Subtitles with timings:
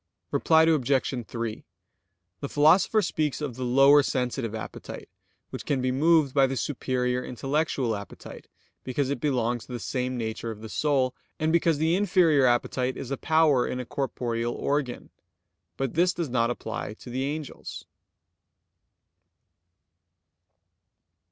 [0.31, 1.27] Reply Obj.
[1.27, 1.63] 3:
[2.39, 5.07] The Philosopher speaks of the lower sensitive appetite
[5.51, 8.47] which can be moved by the superior intellectual appetite,
[8.83, 12.97] because it belongs to the same nature of the soul, and because the inferior appetite
[12.97, 15.11] is a power in a corporeal organ.
[15.77, 17.85] But this does not apply to the angels.